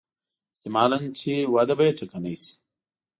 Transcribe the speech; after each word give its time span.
احتمالاً 0.55 0.99
چې 1.19 1.31
وده 1.53 1.73
به 1.77 1.83
یې 1.87 1.95
ټکنۍ 1.99 2.35
شي. 2.43 2.53